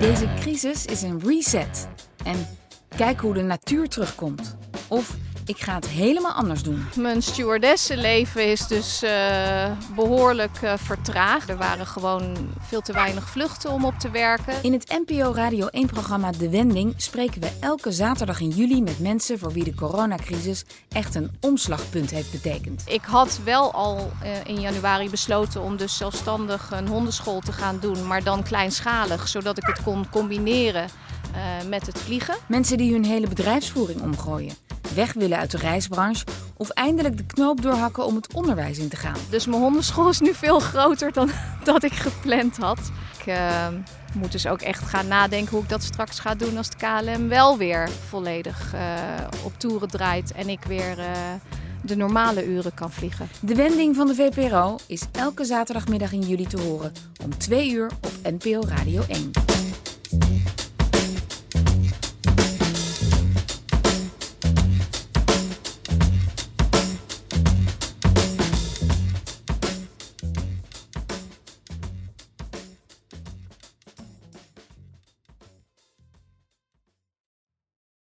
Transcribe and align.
Deze 0.00 0.28
crisis 0.38 0.86
is 0.86 1.02
een 1.02 1.20
reset. 1.20 1.88
En 2.24 2.46
kijk 2.96 3.20
hoe 3.20 3.34
de 3.34 3.42
natuur 3.42 3.88
terugkomt. 3.88 4.56
Of 4.88 5.16
ik 5.46 5.58
ga 5.58 5.74
het 5.74 5.88
helemaal 5.88 6.32
anders 6.32 6.62
doen. 6.62 6.86
Mijn 6.96 7.22
stewardessenleven 7.22 8.50
is 8.50 8.66
dus 8.66 9.02
uh, 9.02 9.70
behoorlijk 9.94 10.60
uh, 10.62 10.72
vertraagd. 10.76 11.48
Er 11.48 11.56
waren 11.56 11.86
gewoon 11.86 12.36
veel 12.60 12.80
te 12.80 12.92
weinig 12.92 13.28
vluchten 13.28 13.70
om 13.70 13.84
op 13.84 13.98
te 13.98 14.10
werken. 14.10 14.54
In 14.62 14.72
het 14.72 15.02
NPO 15.06 15.32
Radio 15.34 15.66
1-programma 15.66 16.30
De 16.30 16.50
Wending 16.50 16.94
spreken 16.96 17.40
we 17.40 17.50
elke 17.60 17.92
zaterdag 17.92 18.40
in 18.40 18.48
juli 18.48 18.82
met 18.82 18.98
mensen 18.98 19.38
voor 19.38 19.52
wie 19.52 19.64
de 19.64 19.74
coronacrisis 19.74 20.64
echt 20.88 21.14
een 21.14 21.30
omslagpunt 21.40 22.10
heeft 22.10 22.30
betekend. 22.30 22.82
Ik 22.86 23.04
had 23.04 23.40
wel 23.44 23.72
al 23.72 24.12
uh, 24.22 24.30
in 24.44 24.60
januari 24.60 25.10
besloten 25.10 25.62
om 25.62 25.76
dus 25.76 25.96
zelfstandig 25.96 26.70
een 26.70 26.88
hondenschool 26.88 27.40
te 27.40 27.52
gaan 27.52 27.78
doen, 27.80 28.06
maar 28.06 28.22
dan 28.22 28.42
kleinschalig, 28.42 29.28
zodat 29.28 29.58
ik 29.58 29.66
het 29.66 29.82
kon 29.82 30.08
combineren 30.10 30.88
met 31.68 31.86
het 31.86 31.98
vliegen. 31.98 32.34
Mensen 32.48 32.76
die 32.76 32.92
hun 32.92 33.04
hele 33.04 33.28
bedrijfsvoering 33.28 34.02
omgooien 34.02 34.69
weg 34.94 35.12
willen 35.12 35.38
uit 35.38 35.50
de 35.50 35.58
reisbranche 35.58 36.24
of 36.56 36.68
eindelijk 36.68 37.16
de 37.16 37.26
knoop 37.26 37.62
doorhakken 37.62 38.06
om 38.06 38.16
het 38.16 38.34
onderwijs 38.34 38.78
in 38.78 38.88
te 38.88 38.96
gaan. 38.96 39.16
Dus 39.30 39.46
mijn 39.46 39.62
hondenschool 39.62 40.08
is 40.08 40.20
nu 40.20 40.34
veel 40.34 40.60
groter 40.60 41.12
dan 41.12 41.30
dat 41.64 41.82
ik 41.82 41.92
gepland 41.92 42.56
had. 42.56 42.90
Ik 43.18 43.26
uh, 43.26 43.66
moet 44.14 44.32
dus 44.32 44.46
ook 44.46 44.60
echt 44.60 44.82
gaan 44.82 45.08
nadenken 45.08 45.50
hoe 45.50 45.62
ik 45.62 45.68
dat 45.68 45.82
straks 45.82 46.18
ga 46.18 46.34
doen 46.34 46.56
als 46.56 46.70
de 46.70 46.76
KLM 46.76 47.28
wel 47.28 47.58
weer 47.58 47.88
volledig 48.08 48.74
uh, 48.74 48.80
op 49.44 49.58
toeren 49.58 49.88
draait 49.88 50.32
en 50.32 50.48
ik 50.48 50.64
weer 50.64 50.98
uh, 50.98 51.04
de 51.82 51.96
normale 51.96 52.46
uren 52.46 52.74
kan 52.74 52.92
vliegen. 52.92 53.28
De 53.40 53.54
wending 53.54 53.96
van 53.96 54.06
de 54.06 54.14
VPRO 54.14 54.76
is 54.86 55.02
elke 55.12 55.44
zaterdagmiddag 55.44 56.12
in 56.12 56.20
juli 56.20 56.46
te 56.46 56.60
horen 56.60 56.92
om 57.24 57.38
2 57.38 57.70
uur 57.70 57.90
op 58.00 58.12
NPO 58.22 58.60
Radio 58.68 59.02
1. 59.08 59.30